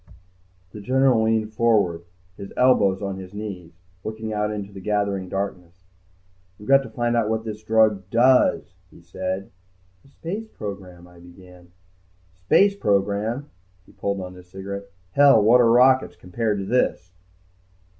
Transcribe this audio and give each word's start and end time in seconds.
The 0.71 0.81
general 0.81 1.21
leaned 1.21 1.53
forward, 1.53 2.01
his 2.35 2.51
elbows 2.57 3.03
on 3.03 3.19
his 3.19 3.35
knees, 3.35 3.73
looking 4.03 4.33
out 4.33 4.49
into 4.49 4.73
the 4.73 4.79
gathering 4.81 5.29
darkness. 5.29 5.83
"We've 6.57 6.67
got 6.67 6.81
to 6.81 6.89
find 6.89 7.15
out 7.15 7.29
what 7.29 7.43
this 7.45 7.61
drug 7.61 8.09
does," 8.09 8.73
he 8.89 8.99
said. 9.03 9.51
"The 10.01 10.07
space 10.07 10.47
program..." 10.47 11.07
I 11.07 11.19
began. 11.19 11.71
"Space 12.33 12.75
program?" 12.75 13.51
He 13.85 13.91
pulled 13.91 14.21
on 14.21 14.33
his 14.33 14.49
cigarette. 14.49 14.89
"Hell. 15.11 15.39
What 15.43 15.61
are 15.61 15.69
rockets, 15.71 16.15
compared 16.15 16.57
to 16.57 16.65
this?" 16.65 17.11